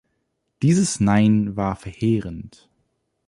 Dieses 0.63 0.99
"Nein" 0.99 1.55
war 1.57 1.75
verheerend. 1.75 2.67